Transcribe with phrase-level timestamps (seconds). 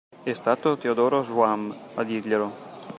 [0.23, 2.51] È stato Teodoro Swan a dirglielo?